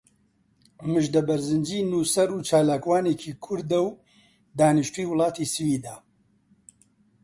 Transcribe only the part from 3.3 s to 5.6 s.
کوردە و دانیشتووی وڵاتی